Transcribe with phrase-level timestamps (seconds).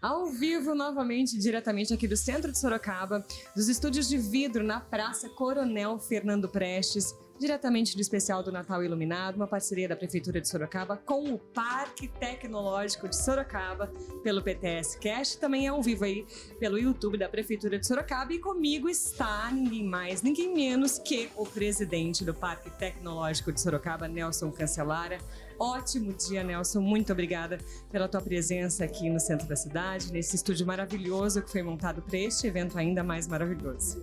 [0.00, 5.28] Ao vivo, novamente, diretamente aqui do centro de Sorocaba, dos estúdios de vidro na Praça
[5.28, 10.96] Coronel Fernando Prestes, diretamente do especial do Natal Iluminado, uma parceria da Prefeitura de Sorocaba
[10.96, 13.92] com o Parque Tecnológico de Sorocaba,
[14.22, 16.24] pelo PTS Cash, também é ao vivo aí
[16.60, 21.44] pelo YouTube da Prefeitura de Sorocaba e comigo está ninguém mais, ninguém menos que o
[21.44, 25.18] presidente do Parque Tecnológico de Sorocaba, Nelson Cancelara.
[25.58, 26.80] Ótimo dia, Nelson.
[26.80, 27.58] Muito obrigada
[27.90, 32.16] pela tua presença aqui no centro da cidade, nesse estúdio maravilhoso que foi montado para
[32.16, 34.00] este evento ainda mais maravilhoso.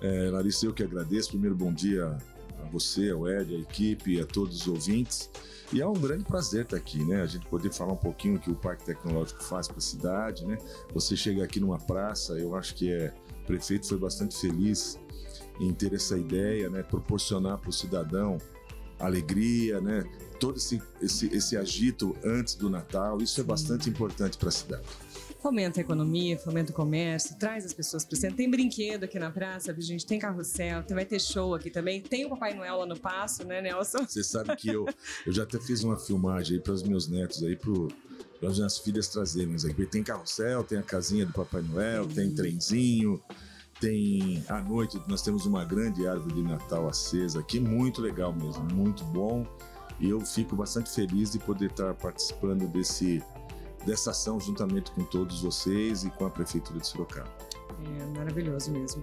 [0.00, 1.30] É, Larissa, eu que agradeço.
[1.30, 2.16] Primeiro, bom dia
[2.62, 5.28] a você, ao Ed, a equipe, a todos os ouvintes.
[5.70, 7.20] E é um grande prazer estar aqui, né?
[7.20, 10.46] A gente poder falar um pouquinho o que o Parque Tecnológico faz para a cidade,
[10.46, 10.56] né?
[10.94, 13.12] Você chega aqui numa praça, eu acho que é,
[13.42, 14.98] o prefeito foi bastante feliz
[15.60, 16.82] em ter essa ideia, né?
[16.82, 18.38] Proporcionar para o cidadão
[18.98, 20.04] alegria, né?
[20.38, 24.84] Todo esse, esse, esse agito antes do Natal, isso é bastante importante para a cidade
[25.40, 28.36] fomenta a economia, fomenta o comércio, traz as pessoas para o centro.
[28.36, 32.00] Tem brinquedo aqui na praça, gente, tem carrossel, vai ter show aqui também.
[32.00, 34.04] Tem o Papai Noel lá no Passo, né, Nelson?
[34.06, 34.86] Você sabe que eu,
[35.26, 38.78] eu já até fiz uma filmagem aí para os meus netos aí, para as minhas
[38.78, 39.54] filhas trazerem.
[39.54, 39.86] aqui.
[39.86, 42.08] Tem carrossel, tem a casinha do Papai Noel, uhum.
[42.08, 43.22] tem trenzinho.
[43.80, 48.64] Tem à noite nós temos uma grande árvore de Natal acesa aqui, muito legal mesmo,
[48.74, 49.46] muito bom.
[50.00, 53.22] E eu fico bastante feliz de poder estar participando desse
[53.86, 57.30] dessa ação juntamente com todos vocês e com a Prefeitura de Sorocaba.
[58.00, 59.02] É maravilhoso mesmo.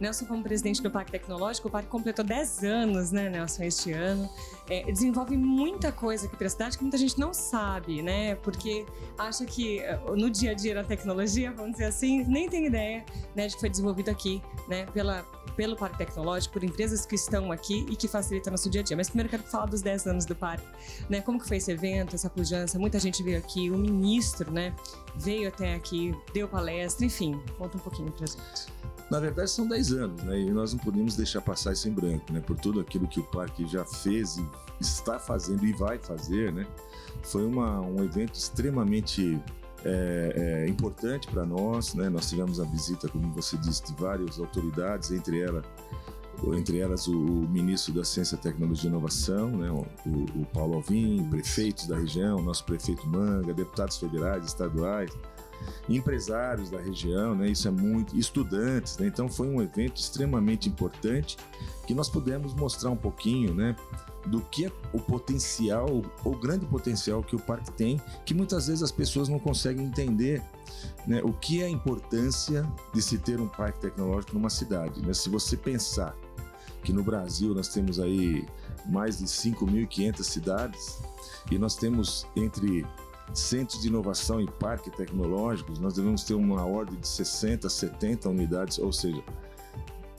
[0.00, 4.28] Nelson, como presidente do Parque Tecnológico, o parque completou 10 anos, né, Nelson, este ano.
[4.68, 8.34] É, desenvolve muita coisa aqui para a cidade que muita gente não sabe, né?
[8.36, 8.84] Porque
[9.16, 13.04] acha que eh, no dia a dia da tecnologia, vamos dizer assim, nem tem ideia
[13.34, 15.22] né, de que foi desenvolvido aqui, né, pela,
[15.56, 18.96] pelo Parque Tecnológico, por empresas que estão aqui e que facilitam nosso dia a dia.
[18.96, 20.66] Mas primeiro quero falar dos 10 anos do parque,
[21.08, 21.20] né?
[21.20, 22.78] Como que foi esse evento, essa pujança?
[22.78, 24.74] Muita gente veio aqui, o ministro, né,
[25.18, 28.76] veio até aqui, deu palestra, enfim, conta um pouquinho pra gente.
[29.10, 30.40] Na verdade, são 10 anos, né?
[30.40, 32.40] E nós não podemos deixar passar isso em branco, né?
[32.40, 34.46] Por tudo aquilo que o parque já fez e
[34.80, 36.66] está fazendo e vai fazer, né?
[37.22, 39.40] Foi uma, um evento extremamente
[39.84, 42.08] é, é, importante para nós, né?
[42.08, 45.64] Nós tivemos a visita, como você disse, de várias autoridades, entre elas
[46.54, 51.26] entre elas o, o, ministro da Ciência, Tecnologia e Inovação, né, o, o, Paulo Alvim,
[51.30, 55.10] prefeitos da região, nosso prefeito Manga, deputados federais, estaduais,
[55.88, 57.48] empresários da região, né?
[57.48, 59.06] Isso é muito, estudantes, né?
[59.06, 61.36] Então foi um evento extremamente importante
[61.86, 63.76] que nós pudemos mostrar um pouquinho, né?
[64.26, 68.82] Do que é o potencial, o grande potencial que o parque tem, que muitas vezes
[68.82, 70.42] as pessoas não conseguem entender,
[71.06, 71.22] né?
[71.22, 75.14] O que é a importância de se ter um parque tecnológico numa cidade, né?
[75.14, 76.14] Se você pensar
[76.86, 78.46] que no Brasil nós temos aí
[78.86, 81.00] mais de 5.500 cidades
[81.50, 82.86] e nós temos entre
[83.34, 88.78] centros de inovação e parques tecnológicos, nós devemos ter uma ordem de 60, 70 unidades,
[88.78, 89.20] ou seja,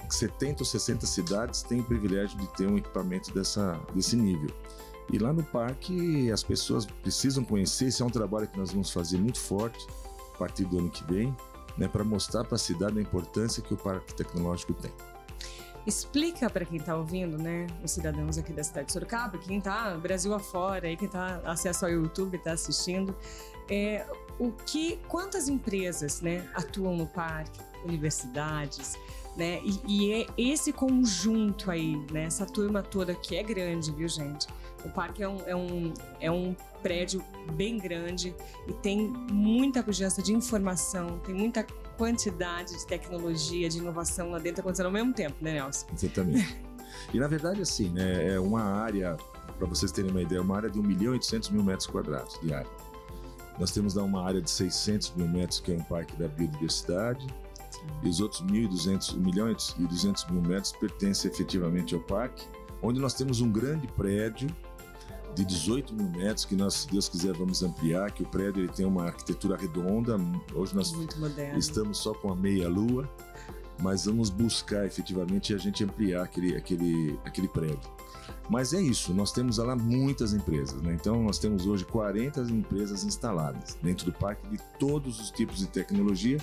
[0.10, 4.54] 70 ou 60 cidades têm o privilégio de ter um equipamento dessa, desse nível.
[5.10, 8.92] E lá no parque as pessoas precisam conhecer, esse é um trabalho que nós vamos
[8.92, 9.88] fazer muito forte
[10.36, 11.34] a partir do ano que vem,
[11.78, 14.92] né, para mostrar para a cidade a importância que o parque tecnológico tem.
[15.88, 19.96] Explica para quem está ouvindo, né, os cidadãos aqui da cidade de Sorocaba, quem está
[19.96, 23.16] Brasil afora, aí quem está acesso ao YouTube, está assistindo,
[23.70, 24.06] é,
[24.38, 29.00] o que, quantas empresas, né, atuam no parque, universidades,
[29.38, 34.08] né, e, e é esse conjunto aí, né, essa turma toda que é grande, viu,
[34.08, 34.48] gente?
[34.84, 38.36] O parque é um, é um, é um prédio bem grande
[38.68, 41.64] e tem muita pujança de informação, tem muita
[41.98, 45.86] quantidade de tecnologia, de inovação lá dentro acontecendo ao mesmo tempo, né, Nelson?
[45.94, 46.58] Exatamente.
[47.14, 49.18] e na verdade, assim, né, é uma área,
[49.58, 52.40] para vocês terem uma ideia, uma área de 1 milhão e 800 mil metros quadrados
[52.42, 52.70] de área.
[53.60, 57.26] Nós temos lá uma área de 600 mil metros, que é um parque da biodiversidade,
[58.04, 62.48] e os outros 1.200, 1 milhão e 200 mil metros pertencem efetivamente ao parque,
[62.82, 64.50] onde nós temos um grande prédio
[65.36, 68.72] de 18 mil metros, que nós, se Deus quiser, vamos ampliar, que o prédio ele
[68.72, 70.18] tem uma arquitetura redonda.
[70.54, 70.92] Hoje nós
[71.56, 73.08] estamos só com a meia-lua,
[73.80, 77.98] mas vamos buscar efetivamente a gente ampliar aquele, aquele, aquele prédio.
[78.50, 80.94] Mas é isso, nós temos lá muitas empresas, né?
[80.94, 85.68] Então nós temos hoje 40 empresas instaladas dentro do parque de todos os tipos de
[85.68, 86.40] tecnologia,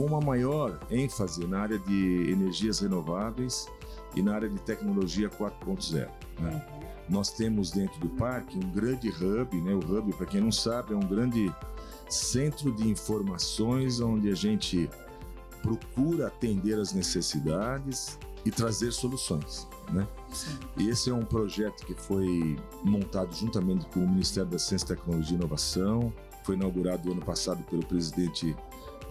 [0.00, 3.68] com uma maior ênfase na área de energias renováveis
[4.16, 6.08] e na área de tecnologia 4.0.
[6.38, 6.66] Né?
[6.72, 6.80] Uhum.
[7.10, 9.74] Nós temos dentro do parque um grande hub, né?
[9.74, 11.54] O hub, para quem não sabe, é um grande
[12.08, 14.88] centro de informações onde a gente
[15.60, 20.08] procura atender as necessidades e trazer soluções, né?
[20.78, 25.32] E esse é um projeto que foi montado juntamente com o Ministério da Ciência, Tecnologia
[25.32, 26.10] e Inovação,
[26.42, 28.56] foi inaugurado ano passado pelo presidente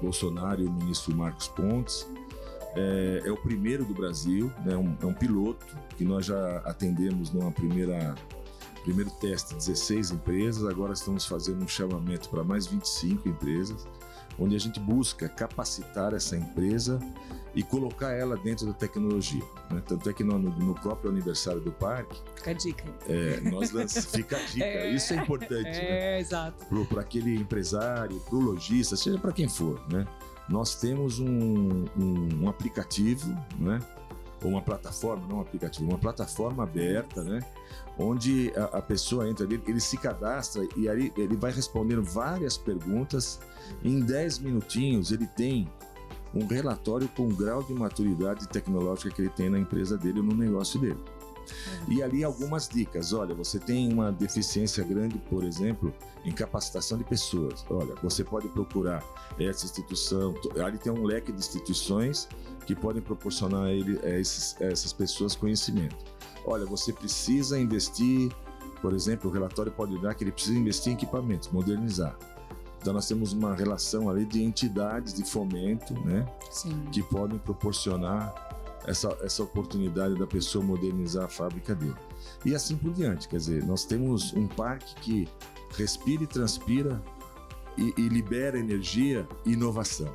[0.02, 2.08] Bolsonaro e o ministro Marcos Pontes.
[2.76, 4.76] É, é o primeiro do Brasil, né?
[4.78, 5.66] um, é um piloto
[5.98, 8.16] que nós já atendemos numa primeira
[8.84, 13.86] primeiro teste 16 empresas, agora estamos fazendo um chamamento para mais 25 empresas,
[14.40, 17.00] onde a gente busca capacitar essa empresa
[17.54, 19.44] e colocar ela dentro da tecnologia.
[19.72, 19.82] Né?
[19.86, 22.22] Tanto é que no, no, próprio aniversário do parque.
[22.36, 22.84] Fica a dica.
[23.08, 24.66] É, nós lançamos, fica a dica.
[24.66, 25.68] É, Isso é importante.
[25.68, 26.20] É, né?
[26.20, 26.66] exato.
[26.86, 29.82] Para aquele empresário, para o lojista, seja para quem for.
[29.92, 30.06] Né?
[30.48, 33.28] Nós temos um, um, um aplicativo,
[33.58, 33.80] né?
[34.48, 37.42] Uma plataforma, não um aplicativo, uma plataforma aberta, né?
[37.98, 42.58] Onde a, a pessoa entra ali, ele se cadastra e aí ele vai respondendo várias
[42.58, 43.40] perguntas.
[43.84, 45.68] Em 10 minutinhos ele tem
[46.34, 50.26] um relatório com o grau de maturidade tecnológica que ele tem na empresa dele ou
[50.26, 51.00] no negócio dele.
[51.88, 53.14] E ali algumas dicas.
[53.14, 55.94] Olha, você tem uma deficiência grande, por exemplo,
[56.26, 57.66] em capacitação de pessoas.
[57.70, 59.04] Olha, você pode procurar
[59.40, 60.34] essa instituição.
[60.64, 62.28] Ali tem um leque de instituições
[62.66, 65.98] que podem proporcionar a, ele, a, esses, a essas pessoas conhecimento.
[66.46, 68.32] Olha, você precisa investir,
[68.82, 72.18] por exemplo, o relatório pode dar que ele precisa investir em equipamentos, modernizar.
[72.82, 76.86] Então nós temos uma relação ali de entidades de fomento, né, Sim.
[76.92, 78.34] que podem proporcionar
[78.90, 81.96] essa, essa oportunidade da pessoa modernizar a fábrica dele.
[82.44, 85.30] E assim por diante, quer dizer, nós temos um parque que
[85.78, 87.02] respira e transpira
[87.78, 90.12] e, e libera energia e inovação.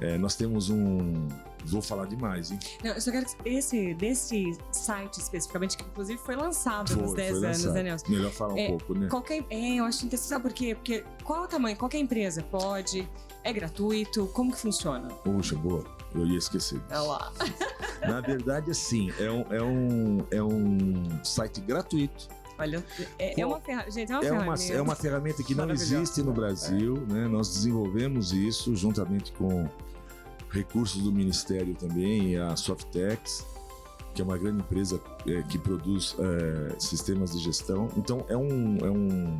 [0.00, 1.28] É, nós temos um,
[1.64, 2.58] Vou falar demais, hein?
[2.82, 7.14] Não, eu só quero que esse, desse site especificamente, que inclusive foi lançado foi, nos
[7.14, 7.74] 10 anos, lançado.
[7.74, 8.08] né, Nelson?
[8.08, 9.08] Melhor falar um é, pouco, né?
[9.08, 10.28] Qualquer, é, eu acho interessante.
[10.28, 10.74] Sabe por quê?
[10.74, 11.76] Porque qual é o tamanho?
[11.76, 13.08] Qualquer empresa pode?
[13.42, 14.26] É gratuito?
[14.28, 15.08] Como que funciona?
[15.08, 15.84] Puxa, boa.
[16.14, 16.80] Eu ia esquecer.
[16.90, 17.32] É lá.
[18.06, 22.28] Na verdade, assim, é um, é um, é um site gratuito.
[22.58, 22.84] Olha,
[23.18, 23.90] é, é uma ferramenta.
[23.92, 24.74] Gente, é uma, é uma ferramenta.
[24.74, 27.12] É uma ferramenta que não existe no Brasil, é.
[27.12, 27.28] né?
[27.28, 29.68] Nós desenvolvemos isso juntamente com
[30.50, 33.46] recursos do Ministério também, a Softex,
[34.14, 37.88] que é uma grande empresa é, que produz é, sistemas de gestão.
[37.96, 39.38] Então, é, um, é, um,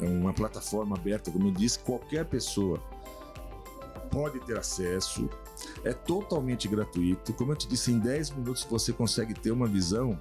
[0.00, 2.80] é uma plataforma aberta, como eu disse, qualquer pessoa
[4.04, 5.28] pode ter acesso,
[5.84, 7.32] é totalmente gratuito.
[7.32, 10.18] Como eu te disse, em 10 minutos você consegue ter uma visão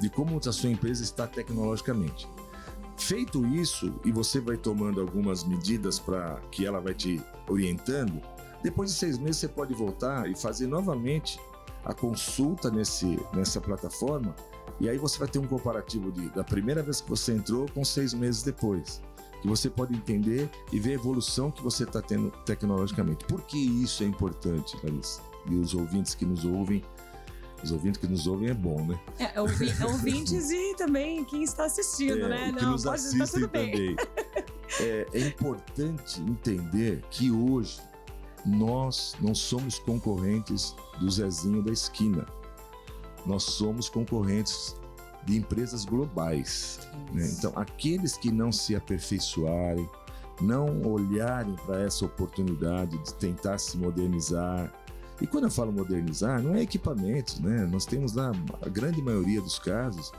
[0.00, 2.28] de como a sua empresa está tecnologicamente.
[2.98, 8.20] Feito isso, e você vai tomando algumas medidas para que ela vai te orientando,
[8.62, 11.38] depois de seis meses, você pode voltar e fazer novamente
[11.84, 14.34] a consulta nesse, nessa plataforma.
[14.80, 17.84] E aí você vai ter um comparativo de, da primeira vez que você entrou com
[17.84, 19.00] seis meses depois.
[19.46, 23.24] Você pode entender e ver a evolução que você está tendo tecnologicamente.
[23.24, 25.22] Por que isso é importante, Larissa?
[25.48, 26.82] E os ouvintes que nos ouvem
[27.62, 29.00] os ouvintes que nos ouvem é bom, né?
[29.18, 32.52] É, ouvi, ouvintes e também quem está assistindo, é, né?
[32.52, 33.96] Que Não, nos pode, tá assistem tá também.
[34.80, 37.80] É, é importante entender que hoje
[38.44, 42.26] nós não somos concorrentes do Zezinho da esquina.
[43.24, 44.76] Nós somos concorrentes
[45.26, 46.80] de empresas globais.
[47.12, 47.28] Né?
[47.36, 49.88] Então, aqueles que não se aperfeiçoarem,
[50.40, 54.72] não olharem para essa oportunidade de tentar se modernizar.
[55.20, 57.66] E quando eu falo modernizar, não é equipamentos, né?
[57.72, 60.12] Nós temos lá, a grande maioria dos casos,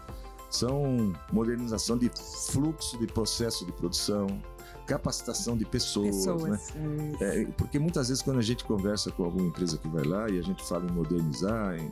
[0.50, 2.10] são modernização de
[2.50, 4.28] fluxo de processo de produção,
[4.88, 7.12] capacitação de pessoas, pessoas né?
[7.20, 10.40] É, porque muitas vezes quando a gente conversa com alguma empresa que vai lá e
[10.40, 11.92] a gente fala em modernizar, em,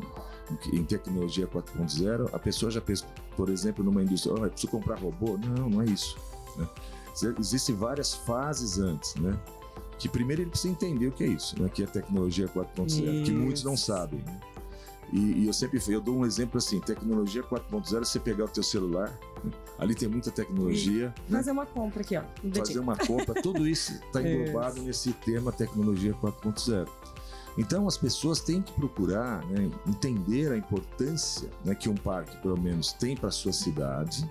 [0.74, 5.38] em tecnologia 4.0, a pessoa já pensa, por exemplo, numa indústria, oh, preciso comprar robô?
[5.38, 6.18] Não, não é isso.
[6.56, 6.68] Né?
[7.38, 9.38] Existem várias fases antes, né?
[9.98, 11.70] Que primeiro ele precisa entender o que é isso, né?
[11.70, 14.22] Que é tecnologia 4.0, que muitos não sabem.
[14.22, 14.40] Né?
[15.14, 18.64] E, e, eu sempre eu dou um exemplo assim, tecnologia 4.0, você pegar o teu
[18.64, 19.18] celular,
[19.78, 21.14] ali tem muita tecnologia.
[21.30, 21.38] Né?
[21.38, 22.24] Fazer uma compra aqui, ó.
[22.54, 26.88] Fazer uma compra, tudo isso está englobado nesse tema tecnologia 4.0.
[27.58, 32.60] Então as pessoas têm que procurar né, entender a importância né, que um parque, pelo
[32.60, 34.30] menos, tem para sua cidade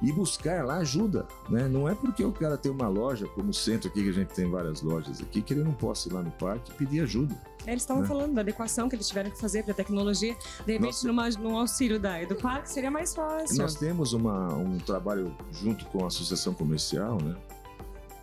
[0.00, 1.68] e buscar lá ajuda, né?
[1.68, 4.34] Não é porque o cara tem uma loja, como o centro aqui, que a gente
[4.34, 7.34] tem várias lojas aqui, que ele não possa ir lá no parque e pedir ajuda.
[7.66, 8.08] É, eles estavam né?
[8.08, 10.36] falando da adequação que eles tiveram que fazer para a tecnologia.
[10.64, 11.36] De repente, Nós...
[11.36, 13.56] numa, num auxílio da Eduparque, seria mais fácil.
[13.58, 17.36] Nós temos uma, um trabalho junto com a Associação Comercial, né?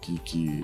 [0.01, 0.63] Que, que,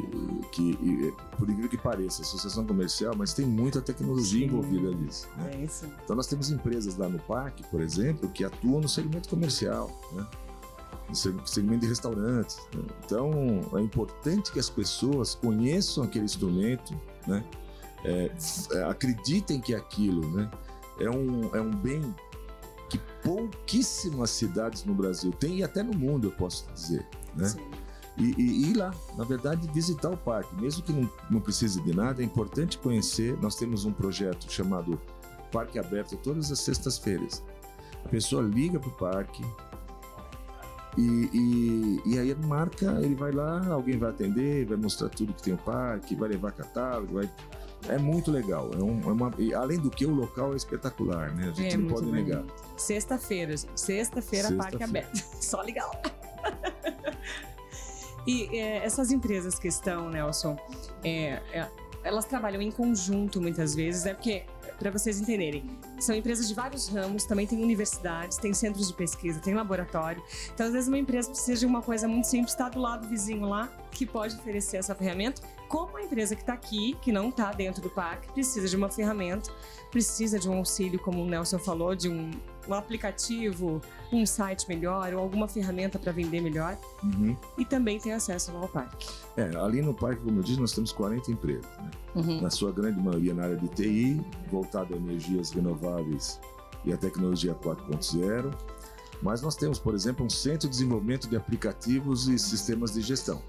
[0.52, 4.46] que, por incrível que pareça, associação comercial, mas tem muita tecnologia Sim.
[4.46, 5.28] envolvida nisso.
[5.36, 5.52] Né?
[5.64, 5.88] É.
[6.04, 9.90] Então nós temos empresas lá no parque, por exemplo, que atuam no segmento comercial.
[10.14, 10.28] Né?
[11.14, 12.58] Segmento de restaurantes.
[12.74, 12.84] Né?
[13.06, 13.32] Então,
[13.76, 16.94] é importante que as pessoas conheçam aquele instrumento,
[17.28, 17.44] né?
[18.04, 18.32] É,
[18.72, 20.50] é, acreditem que aquilo né?
[21.00, 22.16] é, um, é um bem
[22.90, 27.06] que pouquíssimas cidades no Brasil têm, e até no mundo, eu posso dizer.
[27.36, 27.54] Né?
[28.18, 30.54] e, e, ir lá, na verdade, visitar o parque.
[30.56, 33.38] Mesmo que não, não precise de nada, é importante conhecer.
[33.42, 35.00] Nós temos um projeto chamado
[35.52, 37.44] Parque Aberto todas as sextas-feiras.
[38.04, 39.44] A pessoa liga para o parque,
[40.98, 45.42] e, e, e, aí marca, ele vai lá, alguém vai atender, vai mostrar tudo que
[45.42, 47.30] tem o parque, vai levar catálogo, vai...
[47.90, 48.70] É muito legal.
[48.78, 51.50] É, um, é uma, além do que o local é espetacular, né?
[51.50, 52.44] A gente é não pode negar.
[52.78, 55.18] Sexta-feira, sexta-feira, Sexta parque aberto.
[55.42, 56.02] Só ligar lá.
[58.28, 60.56] e é, essas empresas que estão, Nelson,
[61.04, 61.68] é, é,
[62.04, 64.44] elas trabalham em conjunto muitas vezes, é porque
[64.82, 65.64] para vocês entenderem.
[66.00, 70.24] São empresas de vários ramos, também tem universidades, tem centros de pesquisa, tem laboratório.
[70.52, 73.46] Então, às vezes, uma empresa precisa de uma coisa muito simples, está do lado vizinho
[73.46, 77.52] lá, que pode oferecer essa ferramenta, como a empresa que está aqui, que não está
[77.52, 79.52] dentro do parque, precisa de uma ferramenta,
[79.90, 82.32] precisa de um auxílio, como o Nelson falou, de um,
[82.68, 83.82] um aplicativo,
[84.12, 86.78] um site melhor ou alguma ferramenta para vender melhor.
[87.04, 87.38] Uhum.
[87.58, 89.08] E também tem acesso ao parque.
[89.38, 91.66] É, ali no parque, como eu disse, nós temos 40 empresas.
[91.78, 91.92] Né?
[92.16, 92.42] Uhum.
[92.42, 96.40] Na sua grande maioria na área de TI, voltada a energias renováveis
[96.84, 98.54] e a tecnologia 4.0.
[99.22, 103.42] Mas nós temos, por exemplo, um centro de desenvolvimento de aplicativos e sistemas de gestão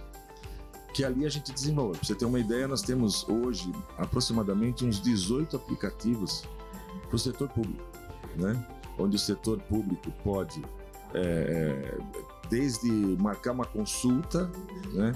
[0.92, 1.98] que ali a gente desenvolve.
[1.98, 6.44] Para você ter uma ideia, nós temos hoje aproximadamente uns 18 aplicativos
[7.08, 7.82] para o setor público,
[8.36, 8.66] né?
[8.98, 10.62] onde o setor público pode,
[11.14, 11.98] é,
[12.48, 14.50] desde marcar uma consulta,
[14.92, 15.12] né?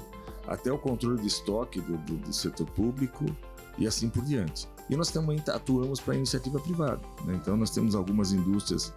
[0.47, 3.25] até o controle de estoque do, do, do, setor público
[3.77, 4.69] e assim por diante.
[4.89, 7.01] E nós também atuamos para a iniciativa privada.
[7.25, 7.35] Né?
[7.35, 8.95] Então, nós temos algumas indústrias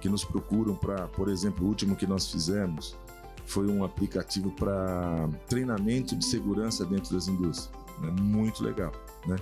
[0.00, 2.96] que nos procuram para, por exemplo, o último que nós fizemos
[3.46, 7.70] foi um aplicativo para treinamento de segurança dentro das indústrias.
[8.00, 8.10] Né?
[8.20, 8.92] Muito legal,
[9.26, 9.36] né?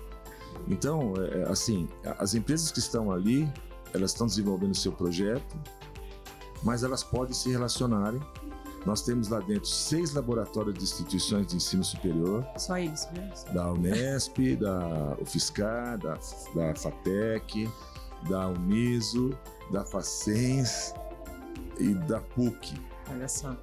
[0.68, 3.50] Então, é, é assim, as empresas que estão ali,
[3.92, 5.56] elas estão desenvolvendo o seu projeto,
[6.62, 8.20] mas elas podem se relacionarem.
[8.86, 12.46] Nós temos lá dentro seis laboratórios de instituições de ensino superior.
[12.58, 13.32] Só isso, né?
[13.52, 16.18] Da Unesp, da UFSCar, da,
[16.54, 17.68] da FATEC,
[18.28, 19.30] da Uniso,
[19.70, 20.94] da Facens
[21.78, 22.74] e da PUC.
[23.10, 23.56] Olha só.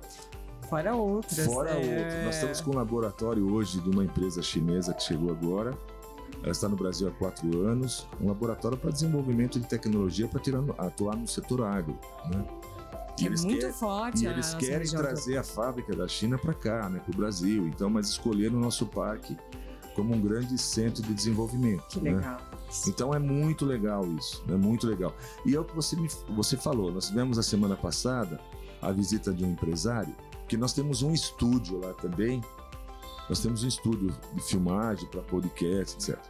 [0.72, 1.46] Fora outras.
[1.46, 2.00] Fora é...
[2.00, 2.24] outras.
[2.24, 5.78] Nós estamos com um laboratório hoje de uma empresa chinesa que chegou agora.
[6.42, 8.08] Ela está no Brasil há quatro anos.
[8.22, 10.40] Um laboratório para desenvolvimento de tecnologia para
[10.78, 12.00] atuar no setor agro.
[12.32, 12.46] Né?
[13.20, 14.24] E é muito querem, forte.
[14.24, 17.68] E eles querem trazer a fábrica da China para cá, né, para o Brasil.
[17.68, 19.38] Então, mas escolheram o nosso parque
[19.94, 21.86] como um grande centro de desenvolvimento.
[21.90, 22.16] Que né?
[22.16, 22.38] legal.
[22.88, 25.14] Então é muito legal isso, é muito legal.
[25.46, 28.40] E é o que você, me, você falou, nós tivemos a semana passada
[28.82, 30.16] a visita de um empresário
[30.52, 32.44] porque nós temos um estúdio lá também.
[33.30, 36.22] Nós temos um estúdio de filmagem para podcast, etc.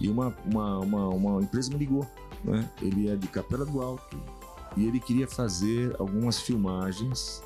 [0.00, 2.08] E uma, uma, uma, uma, empresa me ligou,
[2.44, 2.70] né?
[2.80, 4.16] Ele é de Capela do Alto
[4.76, 7.42] e ele queria fazer algumas filmagens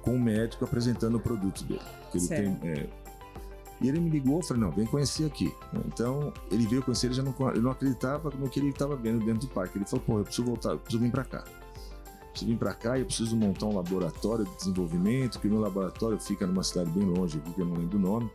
[0.00, 1.82] com o médico apresentando o produto dele.
[2.14, 2.88] Ele tem, é,
[3.80, 5.52] e ele me ligou, eu falei, não, vem conhecer aqui.
[5.86, 9.24] Então, ele veio conhecer, ele já não, ele não acreditava no que ele estava vendo
[9.24, 9.76] dentro do parque.
[9.76, 11.44] Ele falou, pô, eu preciso voltar, eu preciso vir para cá
[12.34, 16.18] preciso vir para cá e eu preciso montar um laboratório de desenvolvimento, que meu laboratório
[16.18, 18.30] fica numa cidade bem longe aqui, que eu não lembro o nome.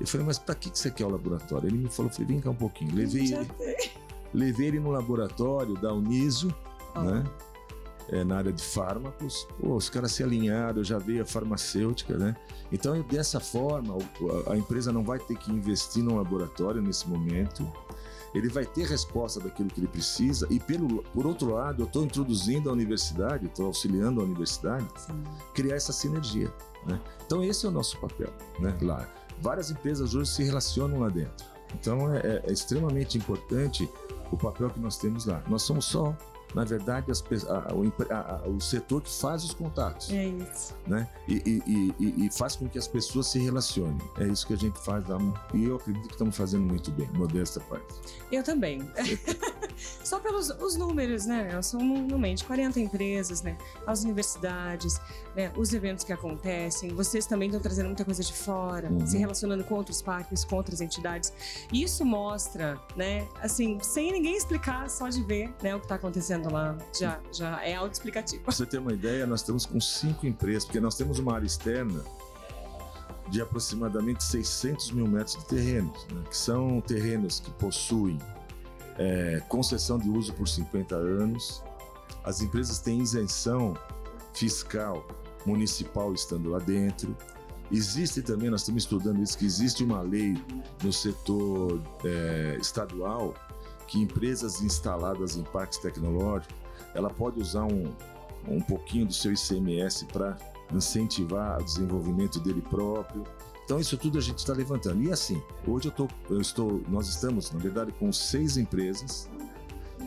[0.00, 1.68] Eu falei, mas para que, que você quer o laboratório?
[1.68, 2.94] Ele me falou, falei, vem cá um pouquinho.
[2.94, 3.48] Levei ele,
[4.32, 6.54] levei ele no laboratório da Uniso,
[6.94, 7.00] oh.
[7.00, 7.24] né?
[8.10, 9.46] É, na área de fármacos.
[9.60, 12.34] Pô, os caras se alinharam, eu já veio a farmacêutica, né?
[12.72, 13.98] Então, dessa forma,
[14.46, 17.70] a empresa não vai ter que investir no laboratório nesse momento
[18.34, 22.04] ele vai ter resposta daquilo que ele precisa e pelo, por outro lado eu estou
[22.04, 25.22] introduzindo a universidade, estou auxiliando a universidade Sim.
[25.54, 26.52] criar essa sinergia.
[26.86, 27.00] Né?
[27.26, 28.76] Então esse é o nosso papel né?
[28.82, 29.08] lá.
[29.40, 31.46] Várias empresas hoje se relacionam lá dentro.
[31.74, 33.88] Então é, é, é extremamente importante
[34.30, 35.42] o papel que nós temos lá.
[35.48, 36.16] Nós somos só
[36.54, 40.10] na verdade, as, a, a, o setor que faz os contatos.
[40.10, 40.74] É isso.
[40.86, 41.08] Né?
[41.26, 43.98] E, e, e, e, faz com que as pessoas se relacionem.
[44.18, 45.18] É isso que a gente faz lá.
[45.54, 47.94] E eu acredito que estamos fazendo muito bem, modesta parte.
[48.32, 48.80] Eu também.
[50.04, 51.60] Só pelos os números, né?
[51.62, 53.56] São no meio de 40 empresas, né?
[53.86, 55.00] As universidades,
[55.34, 55.52] né?
[55.56, 56.90] os eventos que acontecem.
[56.90, 59.06] Vocês também estão trazendo muita coisa de fora, uhum.
[59.06, 61.32] se relacionando com outros parques, com outras entidades.
[61.72, 63.26] Isso mostra, né?
[63.42, 67.64] Assim, sem ninguém explicar, só de ver né, o que está acontecendo lá já, já
[67.64, 68.42] é autoexplicativo.
[68.42, 71.46] Pra você ter uma ideia, nós estamos com cinco empresas, porque nós temos uma área
[71.46, 72.04] externa
[73.30, 76.22] de aproximadamente 600 mil metros de terrenos, né?
[76.28, 78.18] que são terrenos que possuem
[78.98, 81.62] é, concessão de uso por 50 anos.
[82.24, 83.74] As empresas têm isenção
[84.34, 85.06] fiscal
[85.46, 87.16] municipal estando lá dentro.
[87.70, 90.34] Existe também, nós estamos estudando isso, que existe uma lei
[90.82, 93.34] no setor é, estadual
[93.86, 96.54] que empresas instaladas em parques tecnológicos,
[96.94, 97.94] ela pode usar um,
[98.46, 100.36] um pouquinho do seu ICMS para
[100.72, 103.24] incentivar o desenvolvimento dele próprio.
[103.64, 105.02] Então isso tudo a gente está levantando.
[105.02, 109.28] E assim, hoje eu, tô, eu estou, nós estamos, na verdade, com seis empresas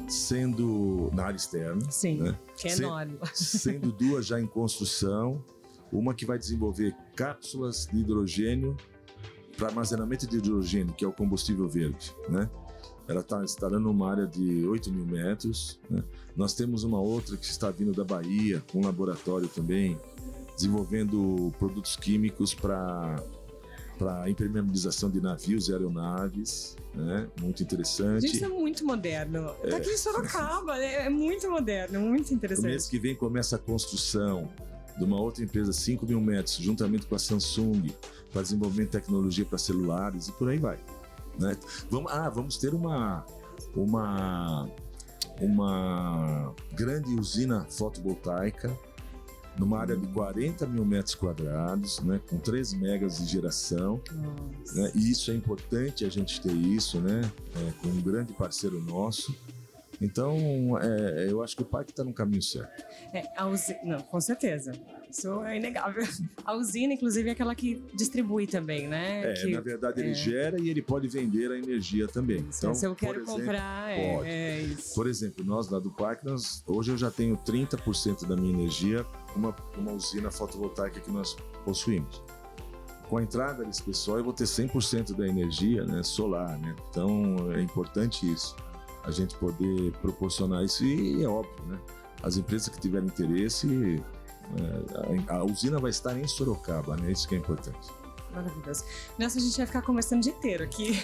[0.08, 1.89] sendo na área externa.
[1.89, 2.38] Sim, né?
[2.58, 3.18] que é enorme.
[3.34, 5.44] Sendo duas já em construção,
[5.91, 8.75] uma que vai desenvolver cápsulas de hidrogênio
[9.58, 12.50] para armazenamento de hidrogênio, que é o combustível verde, né?
[13.08, 15.80] Ela está instalando uma área de 8 mil metros.
[15.89, 16.01] Né?
[16.36, 20.00] Nós temos uma outra que está vindo da Bahia, com um laboratório também,
[20.62, 23.22] desenvolvendo produtos químicos para
[23.98, 27.27] para impermeabilização de navios e aeronaves, né?
[27.39, 28.22] Muito interessante.
[28.22, 29.53] Gente, isso é muito moderno.
[29.70, 32.65] Tá aqui em Sorocaba, é, é muito moderno, muito interessante.
[32.65, 34.50] No mês que vem começa a construção
[34.98, 37.94] de uma outra empresa, 5 mil metros, juntamente com a Samsung,
[38.34, 40.80] para desenvolvimento de tecnologia para celulares e por aí vai.
[41.38, 41.56] Né?
[41.88, 43.24] Vamos, ah, vamos ter uma,
[43.75, 44.68] uma,
[45.39, 48.75] uma grande usina fotovoltaica
[49.58, 54.01] numa área de 40 mil metros quadrados, né, com 3 megas de geração.
[54.74, 57.22] Né, e isso é importante a gente ter isso, né,
[57.55, 59.36] é, com um grande parceiro nosso.
[60.01, 62.84] Então, é, eu acho que o parque está no caminho certo.
[63.13, 64.74] É, usina, não, com certeza.
[65.12, 66.03] Isso é inegável.
[66.43, 69.31] A usina, inclusive, é aquela que distribui também, né?
[69.31, 70.15] É, que, na verdade, ele é.
[70.15, 72.39] gera e ele pode vender a energia também.
[72.39, 74.29] Então, se eu quero exemplo, comprar, é, pode.
[74.29, 74.96] é isso.
[74.96, 79.05] Por exemplo, nós lá do parque, nós, hoje eu já tenho 30% da minha energia
[79.35, 82.21] uma, uma usina fotovoltaica que nós possuímos.
[83.09, 86.75] Com a entrada desse pessoal, eu vou ter 100% da energia né, solar, né?
[86.89, 88.55] Então, é importante isso
[89.03, 91.79] a gente poder proporcionar isso e é óbvio, né?
[92.23, 94.01] As empresas que tiverem interesse,
[94.57, 97.11] é, a, usina vai estar em Sorocaba, né?
[97.11, 97.89] Isso que é importante.
[98.33, 98.85] Maravilhoso.
[99.19, 100.97] Nossa, a gente vai ficar conversando o dia inteiro aqui.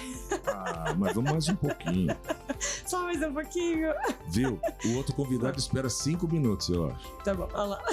[0.48, 2.16] Ah, mas vamos mais um pouquinho.
[2.88, 3.90] Só mais um pouquinho.
[4.30, 4.60] Viu?
[4.86, 7.12] O outro convidado espera cinco minutos, eu acho.
[7.24, 7.84] Tá bom, olha lá.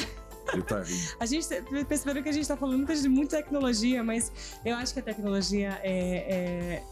[0.53, 1.17] Ele tá rindo.
[1.19, 1.47] A gente
[1.89, 4.31] percebeu que a gente está falando de muita tecnologia, mas
[4.65, 6.83] eu acho que a tecnologia é, é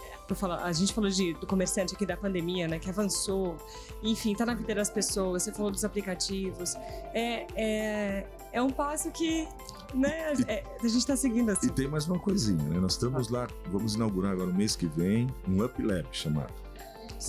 [0.63, 2.79] a gente falou de, do comerciante aqui da pandemia, né?
[2.79, 3.57] Que avançou,
[4.03, 5.43] enfim, tá na vida das pessoas.
[5.43, 6.75] Você falou dos aplicativos.
[7.13, 9.47] É, é, é um passo que
[9.95, 11.67] né, é, a gente está seguindo assim.
[11.67, 12.81] E tem mais uma coisinha, né?
[12.81, 16.53] Nós estamos lá, vamos inaugurar agora no mês que vem um Up Lab chamado.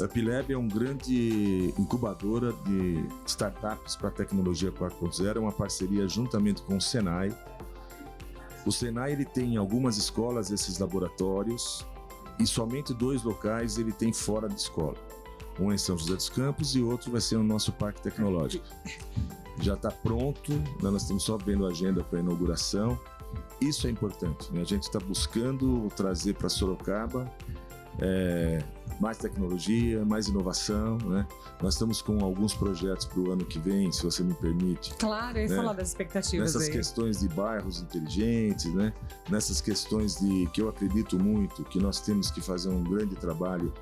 [0.02, 6.62] Up Lab é um grande incubadora de startups para tecnologia 4.0, é uma parceria juntamente
[6.64, 7.36] com o Senai.
[8.66, 11.86] O Senai ele tem em algumas escolas esses laboratórios
[12.40, 14.98] e somente dois locais ele tem fora de escola.
[15.60, 18.66] Um é em São José dos Campos e outro vai ser no nosso Parque Tecnológico.
[19.60, 20.90] Já está pronto, né?
[20.90, 23.00] nós estamos só vendo a agenda para a inauguração.
[23.62, 24.62] Isso é importante, né?
[24.62, 27.32] a gente está buscando trazer para Sorocaba
[28.00, 28.64] é,
[29.00, 31.28] mais tecnologia, mais inovação, né?
[31.62, 34.94] Nós estamos com alguns projetos para o ano que vem, se você me permite.
[34.96, 35.56] Claro, eu ia né?
[35.56, 36.74] falar das expectativas Nessas aí.
[36.74, 38.94] questões de bairros inteligentes, né?
[39.30, 43.74] Nessas questões de que eu acredito muito que nós temos que fazer um grande trabalho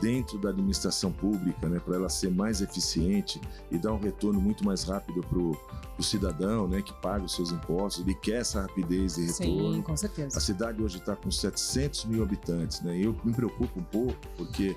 [0.00, 4.64] dentro da administração pública, né, para ela ser mais eficiente e dar um retorno muito
[4.64, 8.04] mais rápido para o cidadão, né, que paga os seus impostos.
[8.04, 9.74] Ele quer essa rapidez de retorno.
[9.74, 10.36] Sim, com certeza.
[10.36, 12.98] A cidade hoje está com 700 mil habitantes, né?
[12.98, 14.76] Eu me preocupo um pouco porque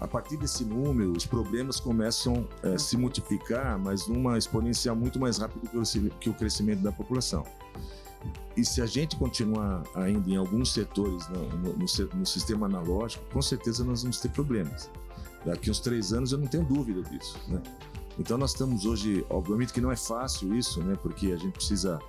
[0.00, 5.18] a partir desse número, os problemas começam a é, se multiplicar, mas numa exponencial muito
[5.18, 5.68] mais rápida
[6.20, 7.44] que o crescimento da população.
[8.56, 13.24] E se a gente continuar ainda em alguns setores no, no, no, no, sistema analógico,
[13.32, 14.90] com certeza nós vamos ter problemas.
[15.44, 17.38] Daqui uns três anos eu não tenho dúvida disso.
[17.46, 17.62] Né?
[18.18, 20.96] Então nós estamos hoje, obviamente que não é fácil isso, né?
[21.00, 22.00] porque a gente precisa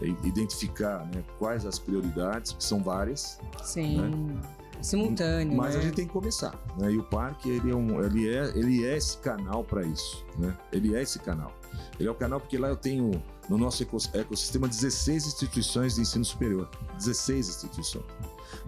[0.00, 3.38] é, identificar né, quais as prioridades, que são várias.
[3.62, 4.00] Sim.
[4.00, 4.42] Né?
[4.80, 5.56] Simultâneo.
[5.56, 5.80] Mas né?
[5.80, 6.54] a gente tem que começar.
[6.78, 6.92] Né?
[6.92, 10.24] E o parque ele é, um, ele é, ele é esse canal para isso.
[10.38, 10.56] Né?
[10.72, 11.52] Ele é esse canal.
[11.98, 16.24] Ele é o canal porque lá eu tenho no nosso ecossistema 16 instituições de ensino
[16.24, 16.68] superior.
[16.96, 18.04] 16 instituições.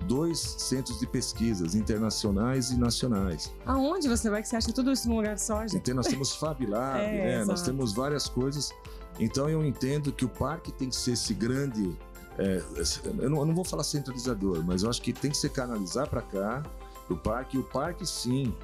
[0.06, 3.52] Dois centros de pesquisas internacionais e nacionais.
[3.66, 5.76] Aonde você vai que você acha tudo isso num lugar só, gente?
[5.76, 7.44] Então, nós temos Fab Lab, é, né?
[7.44, 8.72] nós temos várias coisas.
[9.18, 11.96] Então eu entendo que o parque tem que ser esse grande.
[12.38, 12.62] É,
[13.04, 16.08] eu, não, eu, não, vou falar centralizador, mas eu acho que tem que ser canalizar
[16.08, 16.62] para cá,
[17.10, 17.56] o parque.
[17.56, 18.54] E o parque, sim,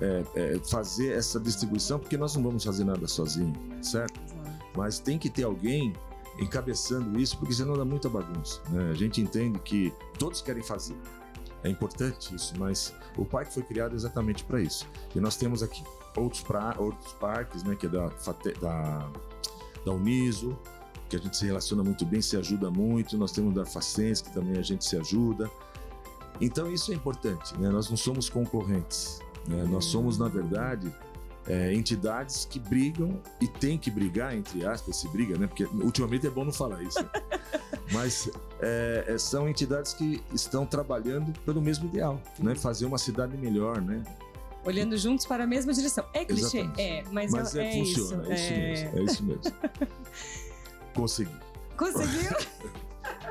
[0.00, 3.52] é, é, fazer essa distribuição, porque nós não vamos fazer nada sozinho,
[3.82, 4.18] certo?
[4.76, 5.94] Mas tem que ter alguém
[6.38, 8.60] encabeçando isso, porque senão dá muita bagunça.
[8.68, 8.90] Né?
[8.90, 10.96] A gente entende que todos querem fazer.
[11.64, 14.86] É importante isso, mas o parque foi criado exatamente para isso.
[15.14, 15.82] E nós temos aqui
[16.16, 18.06] outros, pra, outros parques, né, que é da,
[18.60, 19.10] da,
[19.84, 20.56] da Uniso,
[21.08, 23.16] que a gente se relaciona muito bem, se ajuda muito.
[23.18, 25.50] Nós temos da Facens, que também a gente se ajuda.
[26.40, 27.68] Então isso é importante, né?
[27.70, 29.20] Nós não somos concorrentes.
[29.46, 29.64] Né?
[29.64, 30.94] Nós somos, na verdade,
[31.48, 35.46] é, entidades que brigam e tem que brigar, entre aspas, se briga, né?
[35.46, 37.02] Porque ultimamente é bom não falar isso.
[37.02, 37.08] Né?
[37.90, 38.30] Mas
[38.60, 42.54] é, é, são entidades que estão trabalhando pelo mesmo ideal, né?
[42.54, 44.04] Fazer uma cidade melhor, né?
[44.64, 46.04] Olhando juntos para a mesma direção.
[46.12, 46.58] É clichê?
[46.58, 46.80] Exatamente.
[46.80, 48.32] É, mas, Mas é, é, é funciona, isso.
[48.32, 48.98] é isso mesmo.
[48.98, 49.52] É isso mesmo.
[50.94, 51.36] Consegui.
[51.78, 52.32] Conseguiu?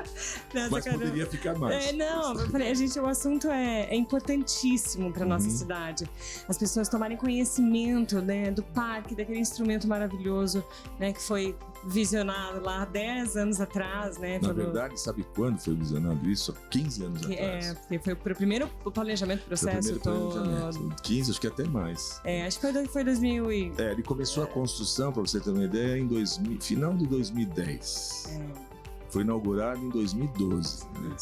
[0.54, 1.04] Nossa, Mas caramba.
[1.04, 1.86] poderia ficar mais.
[1.86, 5.50] É, não, eu falei, a gente, o assunto é, é importantíssimo para nossa Uhum.
[5.56, 6.08] cidade.
[6.48, 10.64] As pessoas tomarem conhecimento, né, do parque, daquele instrumento maravilhoso,
[10.98, 15.74] né, que foi visionado lá há 10 anos atrás, né, Na verdade, sabe quando foi
[15.74, 16.52] visionado isso?
[16.52, 17.66] Há 15 anos que, atrás.
[17.66, 20.32] é, porque foi pro primeiro planejamento, Foi o processo primeiro todo.
[20.44, 21.02] planejamento.
[21.02, 22.20] 15, acho que até mais.
[22.24, 23.72] É, acho que foi, foi 2000 e...
[23.78, 28.24] É, ele começou a construção, para você ter uma ideia, em 2000, final de 2010.
[28.30, 28.67] é,
[29.10, 30.84] Foi inaugurado em 2012.
[31.00, 31.16] né?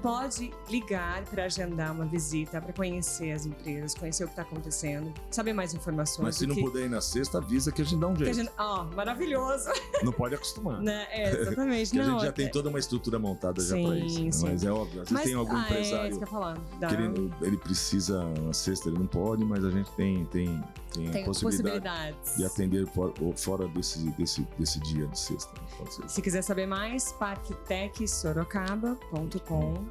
[0.01, 5.13] pode ligar para agendar uma visita, para conhecer as empresas, conhecer o que está acontecendo,
[5.31, 6.25] saber mais informações.
[6.25, 8.33] Mas se não que, puder ir na sexta, avisa que a gente dá um jeito.
[8.33, 9.69] gente, ó, maravilhoso,
[10.03, 10.81] Não pode acostumar.
[10.81, 11.07] né?
[11.11, 11.89] É, exatamente.
[11.99, 14.45] Porque a não, gente já até- tem toda uma estrutura montada já Sim, para isso.
[14.45, 14.51] né?
[14.51, 16.57] Mas é óbvio, às vezes Mas, tem algum ah, É, empresário isso que falar.
[16.79, 20.63] Dá- que ele, ele precisa na sexta, ele não pode, mas a gente tem, tem,
[20.93, 22.37] tem, tem a possibilidade possibilidades.
[22.37, 22.87] de atender
[23.35, 25.51] fora desse, desse, desse dia de sexta.
[25.53, 25.59] né?
[26.07, 29.88] Se quiser saber mais, parktecsorocaba.com.br.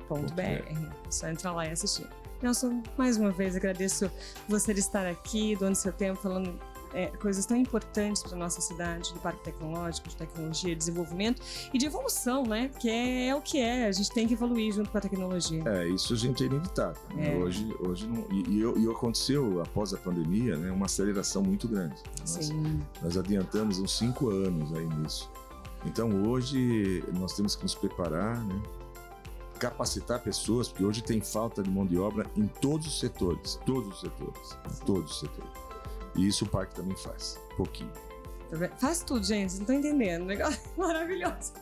[1.07, 2.07] É só entrar lá e assistir.
[2.43, 4.11] Nelson, mais uma vez agradeço
[4.49, 6.59] você de estar aqui, doando seu tempo, falando
[6.93, 11.87] é, coisas tão importantes para nossa cidade, do parque tecnológico, de tecnologia, desenvolvimento e de
[11.87, 12.71] evolução, né?
[12.79, 15.63] Que é, é o que é, a gente tem que evoluir junto com a tecnologia.
[15.67, 17.01] É, isso a gente é inevitável.
[17.15, 17.35] né?
[17.35, 17.37] É.
[17.37, 21.97] Hoje, hoje não, e, e, e aconteceu após a pandemia, né, uma aceleração muito grande.
[22.21, 25.31] Nós, Sim, nós adiantamos uns cinco anos aí nisso.
[25.85, 28.61] Então hoje nós temos que nos preparar, né?
[29.59, 33.95] Capacitar pessoas, porque hoje tem falta de mão de obra em todos os setores, todos
[33.95, 35.53] os setores, todos os setores.
[36.15, 37.93] E isso o parque também faz, um pouquinho.
[38.51, 40.25] tá faz tudo, gente, não estão entendendo.
[40.27, 41.53] Negócio maravilhoso.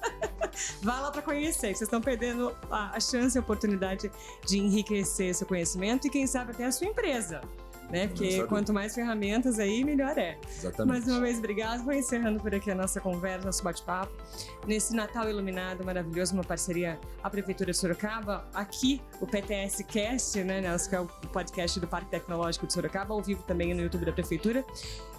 [0.83, 4.11] Vai lá para conhecer, vocês estão perdendo a, a chance e a oportunidade
[4.47, 7.43] de enriquecer seu conhecimento e quem sabe até a sua empresa.
[7.91, 8.09] Né?
[8.09, 10.37] Porque quanto mais ferramentas aí, melhor é.
[10.49, 10.89] Exatamente.
[10.89, 11.85] Mais uma vez, obrigado.
[11.85, 14.13] Vou encerrando por aqui a nossa conversa, nosso bate-papo.
[14.67, 20.61] Nesse Natal iluminado maravilhoso, uma parceria a Prefeitura de Sorocaba, aqui o PTS Cast, né,
[20.61, 24.05] Nelson, que é o podcast do Parque Tecnológico de Sorocaba, ao vivo também no YouTube
[24.05, 24.65] da Prefeitura,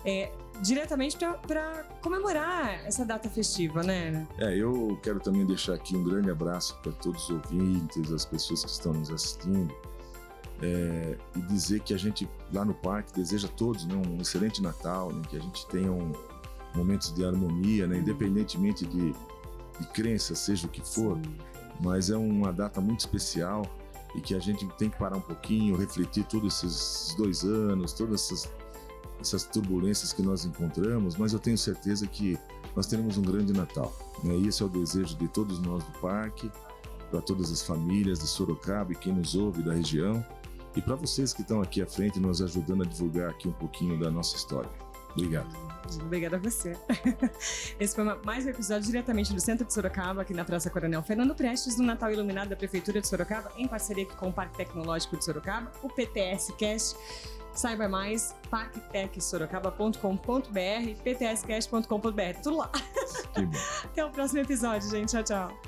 [0.06, 4.28] é, diretamente para comemorar essa data festiva, né?
[4.40, 8.64] É, eu quero também deixar aqui um grande abraço para todos os ouvintes, as pessoas
[8.64, 9.74] que estão nos assistindo,
[10.62, 14.62] é, e dizer que a gente lá no parque deseja a todos né, um excelente
[14.62, 16.12] Natal, né, que a gente tenha um,
[16.76, 19.14] momentos de harmonia, né, independentemente de,
[19.80, 21.20] de crença, seja o que for,
[21.80, 23.66] mas é uma data muito especial
[24.16, 28.24] e que a gente tem que parar um pouquinho, refletir todos esses dois anos, todas
[28.24, 28.52] essas,
[29.20, 32.38] essas turbulências que nós encontramos, mas eu tenho certeza que
[32.76, 33.94] nós teremos um grande Natal.
[34.24, 34.36] Né?
[34.36, 36.50] E esse é o desejo de todos nós do parque,
[37.12, 40.26] para todas as famílias de Sorocaba e quem nos ouve da região,
[40.78, 44.00] e para vocês que estão aqui à frente nos ajudando a divulgar aqui um pouquinho
[44.00, 44.70] da nossa história.
[45.12, 45.48] Obrigado.
[46.02, 46.78] Obrigada a você.
[47.80, 51.34] Esse foi mais um episódio diretamente do centro de Sorocaba, aqui na Praça Coronel Fernando
[51.34, 55.26] Prestes, no Natal Iluminado da Prefeitura de Sorocaba, em parceria com o Parque Tecnológico de
[55.26, 56.96] Sorocaba, o PTS Cast.
[57.56, 60.00] Saiba mais, parktecsorocaba.com.br,
[61.04, 62.70] ptscast.com.br, tudo lá.
[63.34, 63.58] Que bom.
[63.86, 65.10] Até o próximo episódio, gente.
[65.10, 65.60] Tchau, tchau.